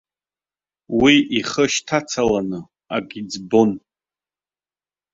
Уи 1.01 1.15
ихы 1.37 1.65
шьҭацаланы 1.73 2.59
акы 2.95 3.15
иӡбон. 3.19 3.71